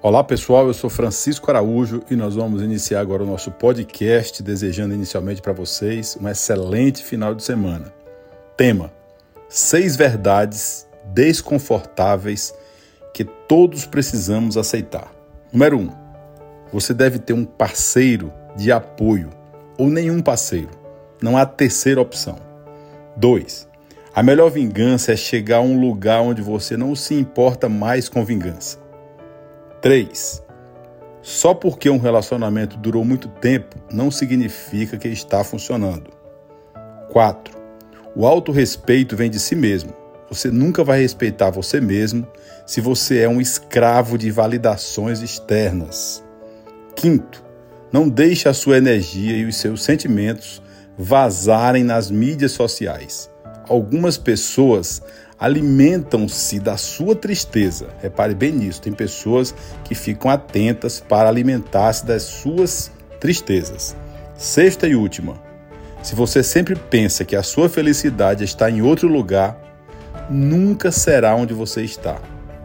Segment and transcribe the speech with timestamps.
[0.00, 4.94] Olá pessoal, eu sou Francisco Araújo e nós vamos iniciar agora o nosso podcast, desejando
[4.94, 7.92] inicialmente para vocês um excelente final de semana.
[8.56, 8.92] Tema:
[9.48, 12.54] Seis verdades desconfortáveis
[13.12, 15.12] que todos precisamos aceitar.
[15.52, 15.80] Número 1.
[15.80, 15.90] Um,
[16.72, 19.30] você deve ter um parceiro de apoio
[19.76, 20.70] ou nenhum parceiro.
[21.20, 22.36] Não há terceira opção.
[23.16, 23.66] 2.
[24.14, 28.24] A melhor vingança é chegar a um lugar onde você não se importa mais com
[28.24, 28.86] vingança.
[29.80, 30.42] 3.
[31.22, 36.10] Só porque um relacionamento durou muito tempo não significa que está funcionando.
[37.10, 37.56] 4.
[38.16, 39.92] O autorrespeito vem de si mesmo.
[40.30, 42.26] Você nunca vai respeitar você mesmo
[42.66, 46.24] se você é um escravo de validações externas.
[46.94, 47.42] Quinto,
[47.92, 50.62] não deixe a sua energia e os seus sentimentos
[50.98, 53.30] vazarem nas mídias sociais.
[53.68, 55.00] Algumas pessoas
[55.38, 57.88] alimentam-se da sua tristeza.
[58.02, 63.96] Repare bem nisso, tem pessoas que ficam atentas para alimentar-se das suas tristezas.
[64.36, 65.40] Sexta e última.
[66.02, 69.58] Se você sempre pensa que a sua felicidade está em outro lugar,
[70.30, 72.20] nunca será onde você está.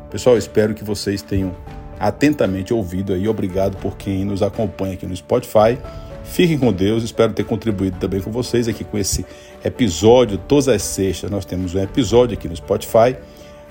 [0.10, 1.56] Pessoal, espero que vocês tenham
[2.00, 3.28] atentamente ouvido aí.
[3.28, 5.80] Obrigado por quem nos acompanha aqui no Spotify.
[6.24, 9.26] Fiquem com Deus, espero ter contribuído também com vocês aqui com esse
[9.64, 10.38] episódio.
[10.38, 13.16] Todas as sextas nós temos um episódio aqui no Spotify.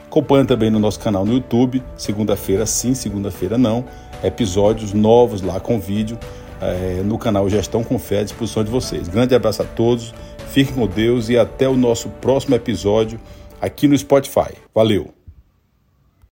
[0.07, 3.85] Acompanhe também no nosso canal no YouTube, segunda-feira sim, segunda-feira não.
[4.23, 6.19] Episódios novos lá com vídeo
[6.61, 9.09] é, no canal Gestão com Fé à disposição de vocês.
[9.09, 10.15] Grande abraço a todos,
[10.51, 13.19] fiquem com Deus e até o nosso próximo episódio
[13.61, 14.55] aqui no Spotify.
[14.75, 15.22] Valeu!